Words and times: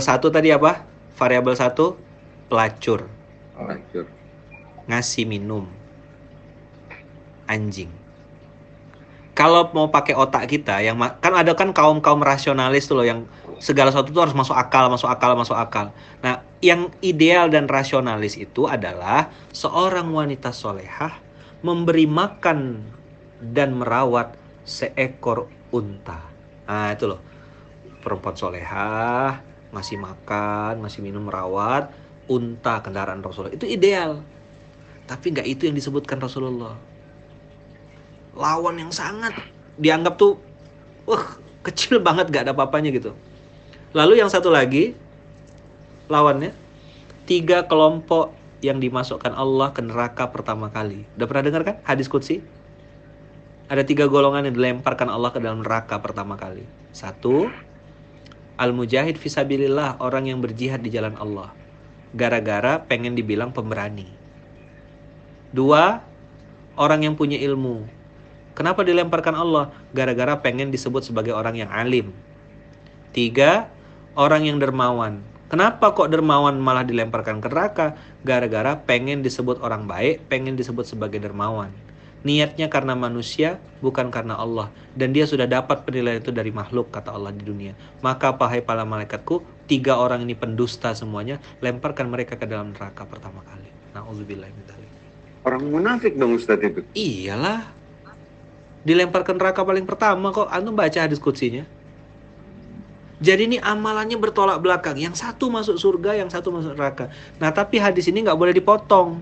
satu 0.00 0.32
tadi 0.32 0.50
apa? 0.54 0.84
Variabel 1.18 1.54
satu 1.58 1.98
pelacur, 2.46 3.10
Pelacur. 3.58 4.06
ngasih 4.86 5.26
minum 5.26 5.66
anjing. 7.48 7.90
Kalau 9.34 9.70
mau 9.70 9.86
pakai 9.86 10.18
otak 10.18 10.50
kita 10.50 10.82
yang 10.82 10.98
kan 10.98 11.34
ada 11.34 11.54
kan 11.54 11.70
kaum-kaum 11.70 12.18
rasionalis 12.22 12.90
tuh 12.90 12.98
loh 12.98 13.06
yang 13.06 13.20
segala 13.62 13.90
sesuatu 13.94 14.10
tuh 14.10 14.22
harus 14.26 14.34
masuk 14.34 14.54
akal, 14.54 14.90
masuk 14.90 15.06
akal, 15.06 15.38
masuk 15.38 15.54
akal. 15.54 15.94
Nah, 16.22 16.42
yang 16.58 16.90
ideal 17.06 17.46
dan 17.46 17.70
rasionalis 17.70 18.34
itu 18.34 18.66
adalah 18.66 19.30
seorang 19.54 20.10
wanita 20.10 20.50
solehah 20.50 21.14
memberi 21.62 22.06
makan 22.06 22.82
dan 23.54 23.78
merawat 23.78 24.34
seekor 24.66 25.46
unta. 25.70 26.18
Nah, 26.66 26.90
itu 26.90 27.06
loh. 27.06 27.20
Perempuan 28.02 28.34
solehah, 28.34 29.42
ngasih 29.72 30.00
makan, 30.00 30.80
ngasih 30.84 31.00
minum, 31.04 31.28
merawat 31.28 31.92
unta 32.28 32.84
kendaraan 32.84 33.24
Rasulullah. 33.24 33.56
Itu 33.56 33.64
ideal. 33.64 34.20
Tapi 35.08 35.32
nggak 35.32 35.48
itu 35.48 35.64
yang 35.64 35.76
disebutkan 35.76 36.20
Rasulullah. 36.20 36.76
Lawan 38.36 38.76
yang 38.78 38.92
sangat 38.92 39.34
dianggap 39.80 40.20
tuh, 40.20 40.36
wah 41.08 41.24
kecil 41.64 41.98
banget 41.98 42.30
gak 42.30 42.46
ada 42.46 42.52
apa-apanya 42.54 42.92
gitu. 42.94 43.16
Lalu 43.96 44.20
yang 44.20 44.28
satu 44.28 44.52
lagi, 44.52 44.92
lawannya, 46.12 46.52
tiga 47.24 47.64
kelompok 47.66 48.36
yang 48.60 48.78
dimasukkan 48.78 49.32
Allah 49.32 49.72
ke 49.72 49.80
neraka 49.80 50.28
pertama 50.28 50.68
kali. 50.68 51.08
Udah 51.16 51.26
pernah 51.26 51.44
dengar 51.48 51.62
kan 51.64 51.76
hadis 51.82 52.06
Qudsi? 52.06 52.44
Ada 53.68 53.84
tiga 53.84 54.08
golongan 54.08 54.48
yang 54.48 54.56
dilemparkan 54.56 55.12
Allah 55.12 55.28
ke 55.32 55.40
dalam 55.40 55.60
neraka 55.60 56.00
pertama 56.00 56.40
kali. 56.40 56.64
Satu, 56.92 57.52
al-mujahid 58.58 59.16
fisabilillah, 59.16 60.02
orang 60.02 60.28
yang 60.28 60.42
berjihad 60.42 60.82
di 60.82 60.90
jalan 60.90 61.14
Allah. 61.16 61.54
Gara-gara 62.12 62.82
pengen 62.82 63.14
dibilang 63.14 63.54
pemberani. 63.54 64.10
Dua, 65.54 66.02
orang 66.76 67.06
yang 67.06 67.14
punya 67.14 67.38
ilmu. 67.40 67.86
Kenapa 68.58 68.82
dilemparkan 68.82 69.38
Allah? 69.38 69.70
Gara-gara 69.94 70.34
pengen 70.42 70.74
disebut 70.74 71.06
sebagai 71.06 71.30
orang 71.32 71.56
yang 71.56 71.70
alim. 71.70 72.10
Tiga, 73.14 73.70
orang 74.18 74.50
yang 74.50 74.58
dermawan. 74.58 75.22
Kenapa 75.48 75.96
kok 75.96 76.12
dermawan 76.12 76.60
malah 76.60 76.84
dilemparkan 76.84 77.40
ke 77.40 77.48
neraka? 77.48 77.96
Gara-gara 78.26 78.76
pengen 78.76 79.24
disebut 79.24 79.64
orang 79.64 79.88
baik, 79.88 80.28
pengen 80.28 80.58
disebut 80.60 80.84
sebagai 80.84 81.22
dermawan. 81.22 81.72
Niatnya 82.26 82.66
karena 82.66 82.98
manusia, 82.98 83.62
bukan 83.78 84.10
karena 84.10 84.34
Allah. 84.34 84.74
Dan 84.98 85.14
dia 85.14 85.22
sudah 85.26 85.46
dapat 85.46 85.86
penilaian 85.86 86.18
itu 86.18 86.34
dari 86.34 86.50
makhluk, 86.50 86.90
kata 86.90 87.14
Allah 87.14 87.30
di 87.30 87.46
dunia. 87.46 87.78
Maka, 88.02 88.34
pahai 88.34 88.58
para 88.58 88.82
malaikatku, 88.82 89.42
tiga 89.70 89.98
orang 89.98 90.26
ini 90.26 90.34
pendusta 90.34 90.90
semuanya, 90.98 91.38
lemparkan 91.62 92.10
mereka 92.10 92.34
ke 92.34 92.46
dalam 92.50 92.74
neraka 92.74 93.06
pertama 93.06 93.42
kali. 93.46 93.70
Dzalik. 93.94 94.90
Orang 95.42 95.62
munafik 95.70 96.14
dong 96.14 96.38
Ustadz 96.38 96.66
itu. 96.66 96.80
Iyalah. 96.94 97.66
Dilemparkan 98.86 99.34
neraka 99.38 99.66
paling 99.66 99.86
pertama 99.86 100.30
kok. 100.30 100.46
Antum 100.50 100.74
baca 100.74 100.98
hadis 101.02 101.18
kutsinya. 101.18 101.66
Jadi 103.18 103.50
ini 103.50 103.58
amalannya 103.58 104.14
bertolak 104.14 104.62
belakang. 104.62 104.94
Yang 104.94 105.26
satu 105.26 105.50
masuk 105.50 105.74
surga, 105.74 106.14
yang 106.22 106.30
satu 106.30 106.54
masuk 106.54 106.78
neraka. 106.78 107.10
Nah 107.42 107.50
tapi 107.50 107.82
hadis 107.82 108.06
ini 108.06 108.22
nggak 108.22 108.38
boleh 108.38 108.54
dipotong. 108.54 109.18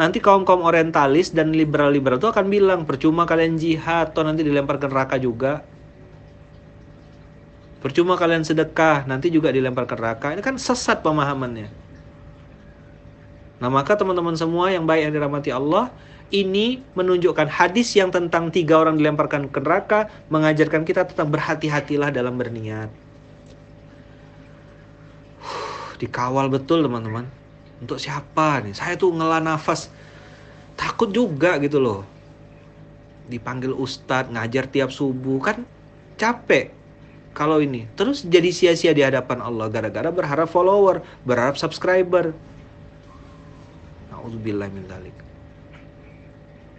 Nanti 0.00 0.16
kaum-kaum 0.16 0.64
orientalis 0.64 1.28
dan 1.28 1.52
liberal-liberal 1.52 2.16
itu 2.16 2.32
akan 2.32 2.48
bilang 2.48 2.88
percuma 2.88 3.28
kalian 3.28 3.60
jihad 3.60 4.16
atau 4.16 4.24
nanti 4.24 4.40
dilempar 4.40 4.80
ke 4.80 4.88
neraka 4.88 5.20
juga. 5.20 5.60
Percuma 7.84 8.16
kalian 8.16 8.40
sedekah, 8.40 9.04
nanti 9.04 9.28
juga 9.28 9.52
dilempar 9.52 9.84
ke 9.84 10.00
neraka. 10.00 10.32
Ini 10.32 10.40
kan 10.40 10.56
sesat 10.56 11.04
pemahamannya. 11.04 11.68
Nah 13.60 13.68
maka 13.68 13.92
teman-teman 13.92 14.32
semua 14.40 14.72
yang 14.72 14.88
baik 14.88 15.04
yang 15.04 15.12
dirahmati 15.20 15.52
Allah, 15.52 15.92
ini 16.32 16.80
menunjukkan 16.96 17.52
hadis 17.52 17.92
yang 17.92 18.08
tentang 18.08 18.48
tiga 18.48 18.80
orang 18.80 18.96
dilemparkan 18.96 19.52
ke 19.52 19.60
neraka, 19.60 20.08
mengajarkan 20.32 20.88
kita 20.88 21.12
tentang 21.12 21.28
berhati-hatilah 21.28 22.08
dalam 22.08 22.40
berniat. 22.40 22.88
Dikawal 26.00 26.48
betul 26.48 26.80
teman-teman. 26.80 27.39
Untuk 27.80 27.96
siapa 27.96 28.60
nih? 28.60 28.76
Saya 28.76 28.94
tuh 29.00 29.10
ngela 29.12 29.40
nafas. 29.40 29.88
Takut 30.76 31.08
juga 31.12 31.56
gitu 31.58 31.80
loh. 31.80 32.04
Dipanggil 33.32 33.72
ustadz, 33.72 34.28
ngajar 34.28 34.68
tiap 34.68 34.92
subuh. 34.92 35.40
Kan 35.40 35.64
capek 36.20 36.70
kalau 37.32 37.64
ini. 37.64 37.88
Terus 37.96 38.22
jadi 38.28 38.52
sia-sia 38.52 38.92
di 38.92 39.00
hadapan 39.00 39.40
Allah. 39.40 39.72
Gara-gara 39.72 40.12
berharap 40.12 40.52
follower, 40.52 41.00
berharap 41.24 41.56
subscriber. 41.56 42.36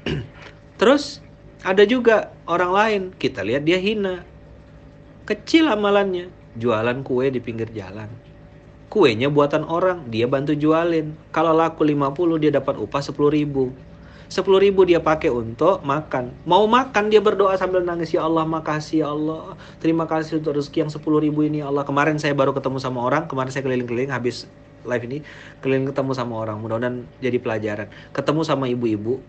Terus 0.80 1.22
ada 1.66 1.86
juga 1.86 2.34
orang 2.46 2.72
lain, 2.74 3.02
kita 3.18 3.42
lihat 3.42 3.66
dia 3.66 3.78
hina. 3.82 4.26
Kecil 5.26 5.70
amalannya, 5.70 6.30
jualan 6.58 7.02
kue 7.06 7.30
di 7.30 7.38
pinggir 7.42 7.70
jalan. 7.74 8.10
Kuenya 8.92 9.32
buatan 9.32 9.64
orang, 9.72 10.12
dia 10.12 10.28
bantu 10.28 10.52
jualin. 10.52 11.16
Kalau 11.32 11.56
laku 11.56 11.88
50 11.88 12.12
dia 12.44 12.52
dapat 12.52 12.76
upah 12.76 13.00
10 13.00 13.16
ribu. 13.32 13.72
10 14.28 14.44
ribu 14.60 14.84
dia 14.84 15.00
pakai 15.00 15.32
untuk 15.32 15.80
makan. 15.88 16.36
Mau 16.44 16.68
makan 16.68 17.08
dia 17.08 17.24
berdoa 17.24 17.56
sambil 17.56 17.88
nangis. 17.88 18.12
Ya 18.12 18.28
Allah 18.28 18.44
makasih 18.44 19.08
ya 19.08 19.16
Allah. 19.16 19.56
Terima 19.80 20.04
kasih 20.12 20.44
untuk 20.44 20.60
rezeki 20.60 20.84
yang 20.84 20.92
10 20.92 21.04
ribu 21.24 21.40
ini 21.48 21.64
ya 21.64 21.72
Allah. 21.72 21.88
Kemarin 21.88 22.20
saya 22.20 22.36
baru 22.36 22.52
ketemu 22.52 22.84
sama 22.84 23.00
orang. 23.00 23.32
Kemarin 23.32 23.52
saya 23.56 23.64
keliling-keliling 23.64 24.12
habis 24.12 24.44
live 24.84 25.04
ini. 25.08 25.24
Keliling 25.64 25.88
ketemu 25.88 26.12
sama 26.12 26.36
orang. 26.44 26.60
Mudah-mudahan 26.60 27.08
jadi 27.24 27.40
pelajaran. 27.40 27.88
Ketemu 28.12 28.42
sama 28.44 28.68
ibu-ibu. 28.68 29.24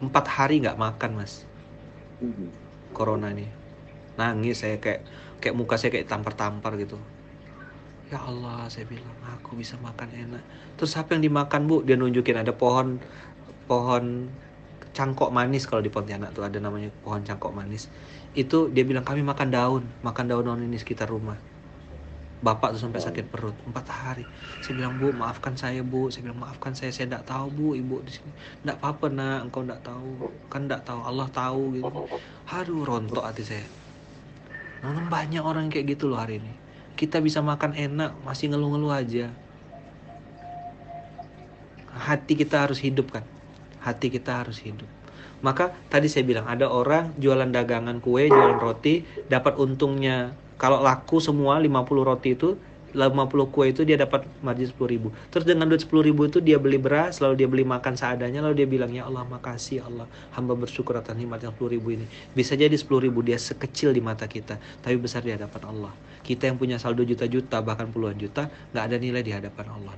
Empat 0.00 0.24
hari 0.24 0.64
nggak 0.64 0.80
makan 0.80 1.20
mas. 1.20 1.44
Corona 2.96 3.28
ini. 3.28 3.44
Nangis 4.16 4.64
saya 4.64 4.80
kayak 4.80 5.04
kayak 5.40 5.52
muka 5.52 5.76
saya 5.76 5.92
kayak 5.92 6.08
tampar-tampar 6.08 6.80
gitu. 6.80 6.96
Ya 8.06 8.22
Allah, 8.22 8.70
saya 8.70 8.86
bilang 8.86 9.18
aku 9.26 9.58
bisa 9.58 9.74
makan 9.82 10.06
enak. 10.14 10.42
Terus 10.78 10.94
apa 10.94 11.18
yang 11.18 11.26
dimakan 11.26 11.66
bu? 11.66 11.82
Dia 11.82 11.98
nunjukin 11.98 12.38
ada 12.38 12.54
pohon 12.54 13.02
pohon 13.66 14.30
cangkok 14.94 15.34
manis 15.34 15.66
kalau 15.66 15.82
di 15.82 15.90
Pontianak 15.90 16.30
tuh 16.30 16.46
ada 16.46 16.62
namanya 16.62 16.88
pohon 17.02 17.26
cangkok 17.26 17.50
manis. 17.50 17.90
Itu 18.38 18.70
dia 18.70 18.86
bilang 18.86 19.02
kami 19.02 19.26
makan 19.26 19.48
daun, 19.50 19.82
makan 20.06 20.24
daun-daun 20.30 20.62
ini 20.62 20.78
sekitar 20.78 21.10
rumah. 21.10 21.34
Bapak 22.46 22.78
tuh 22.78 22.86
sampai 22.86 23.02
sakit 23.02 23.26
perut 23.26 23.58
empat 23.66 23.90
hari. 23.90 24.22
Saya 24.62 24.78
bilang 24.78 25.02
bu 25.02 25.10
maafkan 25.10 25.58
saya 25.58 25.82
bu. 25.82 26.06
Saya 26.06 26.30
bilang 26.30 26.46
maafkan 26.46 26.78
saya, 26.78 26.94
saya 26.94 27.10
tidak 27.10 27.26
tahu 27.26 27.50
bu 27.50 27.66
ibu 27.74 28.06
di 28.06 28.12
sini. 28.14 28.30
Tidak 28.62 28.76
apa-apa 28.78 29.10
nak, 29.10 29.50
engkau 29.50 29.66
tidak 29.66 29.82
tahu. 29.82 30.30
Kan 30.46 30.70
tidak 30.70 30.86
tahu, 30.86 31.00
Allah 31.02 31.26
tahu 31.34 31.62
gitu. 31.74 32.06
Aduh 32.54 32.86
rontok 32.86 33.24
hati 33.26 33.42
saya. 33.42 33.66
Nah, 34.84 35.10
banyak 35.10 35.42
orang 35.42 35.66
kayak 35.72 35.98
gitu 35.98 36.06
loh 36.06 36.22
hari 36.22 36.38
ini. 36.38 36.65
Kita 36.96 37.20
bisa 37.20 37.44
makan 37.44 37.76
enak, 37.76 38.16
masih 38.24 38.48
ngeluh-ngeluh 38.48 38.90
aja. 38.90 39.28
Hati 41.92 42.32
kita 42.36 42.64
harus 42.64 42.80
hidup 42.80 43.12
kan. 43.12 43.24
Hati 43.84 44.08
kita 44.08 44.40
harus 44.40 44.56
hidup. 44.64 44.88
Maka 45.44 45.76
tadi 45.92 46.08
saya 46.08 46.24
bilang 46.24 46.48
ada 46.48 46.72
orang 46.72 47.12
jualan 47.20 47.52
dagangan 47.52 48.00
kue, 48.00 48.32
jualan 48.32 48.56
roti, 48.56 49.04
dapat 49.28 49.60
untungnya 49.60 50.32
kalau 50.56 50.80
laku 50.80 51.20
semua 51.20 51.60
50 51.60 52.08
roti 52.08 52.32
itu 52.32 52.56
50 52.96 53.52
kue 53.52 53.68
itu 53.68 53.84
dia 53.84 54.00
dapat 54.00 54.24
margin 54.40 54.72
10 54.72 54.88
ribu. 54.88 55.12
Terus 55.28 55.44
dengan 55.44 55.68
duit 55.68 55.84
10 55.84 56.08
ribu 56.08 56.24
itu 56.24 56.40
dia 56.40 56.56
beli 56.56 56.80
beras 56.80 57.20
lalu 57.20 57.44
dia 57.44 57.48
beli 57.48 57.62
makan 57.68 57.92
seadanya 57.92 58.40
lalu 58.40 58.64
dia 58.64 58.68
bilang 58.68 58.90
ya 58.90 59.04
Allah 59.04 59.28
makasih 59.28 59.84
ya 59.84 59.84
Allah 59.84 60.08
hamba 60.32 60.56
bersyukur 60.56 60.96
atas 60.96 61.12
nikmat 61.12 61.44
yang 61.44 61.52
10 61.52 61.76
ribu 61.76 61.92
ini. 61.92 62.08
Bisa 62.32 62.56
jadi 62.56 62.72
10 62.72 62.88
ribu 63.04 63.20
dia 63.20 63.36
sekecil 63.36 63.92
di 63.92 64.00
mata 64.00 64.24
kita 64.24 64.56
tapi 64.80 64.96
besar 64.96 65.20
di 65.20 65.30
hadapan 65.36 65.62
Allah. 65.68 65.92
Kita 66.24 66.48
yang 66.50 66.56
punya 66.58 66.80
saldo 66.80 67.06
juta-juta 67.06 67.62
bahkan 67.62 67.86
puluhan 67.92 68.18
juta 68.18 68.50
nggak 68.74 68.84
ada 68.88 68.96
nilai 68.98 69.22
di 69.22 69.30
hadapan 69.30 69.66
Allah. 69.76 69.92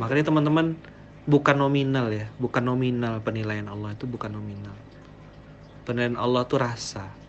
Makanya 0.00 0.24
teman-teman 0.26 0.74
bukan 1.22 1.54
nominal 1.54 2.10
ya 2.10 2.26
bukan 2.42 2.66
nominal 2.66 3.22
penilaian 3.22 3.70
Allah 3.70 3.94
itu 3.94 4.10
bukan 4.10 4.34
nominal. 4.34 4.74
Penilaian 5.86 6.18
Allah 6.18 6.42
itu 6.42 6.58
rasa 6.58 7.21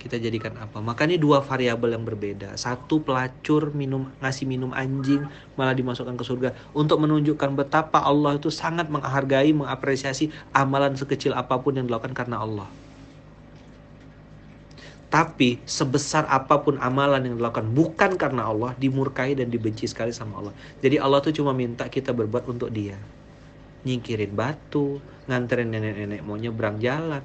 kita 0.00 0.16
jadikan 0.16 0.56
apa. 0.56 0.80
Makanya 0.80 1.20
dua 1.20 1.44
variabel 1.44 1.92
yang 1.92 2.08
berbeda. 2.08 2.56
Satu 2.56 3.04
pelacur 3.04 3.68
minum 3.76 4.08
ngasih 4.24 4.48
minum 4.48 4.72
anjing 4.72 5.28
malah 5.60 5.76
dimasukkan 5.76 6.16
ke 6.16 6.24
surga. 6.24 6.48
Untuk 6.72 7.04
menunjukkan 7.04 7.52
betapa 7.52 8.00
Allah 8.00 8.40
itu 8.40 8.48
sangat 8.48 8.88
menghargai 8.88 9.52
mengapresiasi 9.52 10.32
amalan 10.56 10.96
sekecil 10.96 11.36
apa 11.36 11.60
pun 11.60 11.76
yang 11.76 11.84
dilakukan 11.84 12.16
karena 12.16 12.40
Allah. 12.40 12.64
Tapi 15.12 15.60
sebesar 15.68 16.24
apa 16.30 16.62
pun 16.62 16.80
amalan 16.80 17.26
yang 17.28 17.36
dilakukan 17.36 17.68
bukan 17.74 18.14
karena 18.16 18.48
Allah 18.48 18.72
dimurkai 18.80 19.36
dan 19.36 19.52
dibenci 19.52 19.84
sekali 19.84 20.16
sama 20.16 20.40
Allah. 20.40 20.54
Jadi 20.80 20.96
Allah 20.96 21.20
tuh 21.20 21.34
cuma 21.36 21.52
minta 21.52 21.84
kita 21.90 22.16
berbuat 22.16 22.48
untuk 22.48 22.72
dia. 22.72 22.96
Nyingkirin 23.84 24.32
batu 24.32 25.02
nganterin 25.26 25.68
nenek-nenek 25.70 26.22
mau 26.22 26.38
nyebrang 26.38 26.78
jalan 26.78 27.22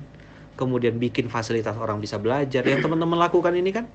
kemudian 0.56 0.98
bikin 1.00 1.28
fasilitas 1.28 1.76
orang 1.76 2.00
bisa 2.00 2.20
belajar. 2.20 2.64
Yang 2.64 2.88
teman-teman 2.88 3.20
lakukan 3.20 3.54
ini 3.56 3.72
kan 3.76 3.86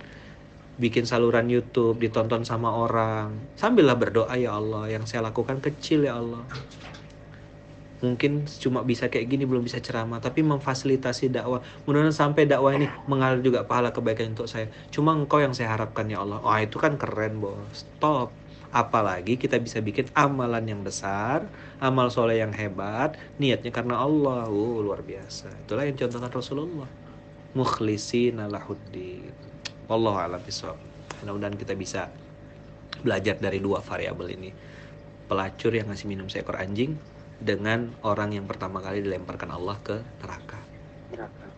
bikin 0.80 1.04
saluran 1.04 1.48
YouTube 1.52 2.00
ditonton 2.00 2.44
sama 2.48 2.72
orang. 2.72 3.36
Sambillah 3.56 3.96
berdoa 4.00 4.32
ya 4.40 4.56
Allah 4.56 4.88
yang 4.88 5.04
saya 5.04 5.28
lakukan 5.28 5.60
kecil 5.60 6.08
ya 6.08 6.16
Allah. 6.16 6.40
Mungkin 8.00 8.48
cuma 8.48 8.80
bisa 8.80 9.12
kayak 9.12 9.28
gini 9.28 9.44
belum 9.44 9.68
bisa 9.68 9.76
ceramah 9.76 10.24
tapi 10.24 10.40
memfasilitasi 10.40 11.36
dakwah. 11.36 11.60
Mudah-mudahan 11.84 12.16
sampai 12.16 12.48
dakwah 12.48 12.72
ini 12.72 12.88
mengalir 13.04 13.44
juga 13.44 13.68
pahala 13.68 13.92
kebaikan 13.92 14.32
untuk 14.32 14.48
saya. 14.48 14.72
Cuma 14.88 15.12
engkau 15.12 15.36
yang 15.36 15.52
saya 15.52 15.76
harapkan 15.76 16.08
ya 16.08 16.24
Allah. 16.24 16.40
Wah 16.40 16.64
itu 16.64 16.80
kan 16.80 16.96
keren 16.96 17.44
bos. 17.44 17.60
Stop 17.76 18.39
apalagi 18.70 19.34
kita 19.34 19.58
bisa 19.58 19.82
bikin 19.82 20.06
amalan 20.14 20.62
yang 20.62 20.80
besar 20.86 21.46
amal 21.82 22.06
soleh 22.06 22.38
yang 22.38 22.54
hebat 22.54 23.18
niatnya 23.42 23.74
karena 23.74 23.98
Allah. 23.98 24.46
Uh, 24.46 24.82
luar 24.82 25.02
biasa. 25.02 25.50
Itulah 25.66 25.84
yang 25.86 25.98
contohkan 25.98 26.30
Rasulullah. 26.30 26.90
Mukhlisin 27.54 28.38
lahuddin. 28.38 29.34
Allah 29.90 30.30
alam 30.30 30.40
bisawab 30.46 30.78
mudah-mudahan 31.20 31.56
kita 31.58 31.74
bisa 31.76 32.08
belajar 33.02 33.36
dari 33.36 33.58
dua 33.60 33.82
variabel 33.84 34.38
ini. 34.38 34.50
Pelacur 35.26 35.74
yang 35.74 35.90
ngasih 35.90 36.06
minum 36.10 36.26
seekor 36.26 36.58
anjing 36.58 36.98
dengan 37.38 37.90
orang 38.02 38.34
yang 38.34 38.46
pertama 38.46 38.82
kali 38.82 39.00
dilemparkan 39.02 39.50
Allah 39.54 39.76
ke 39.82 39.98
neraka. 40.22 40.60
neraka 41.10 41.49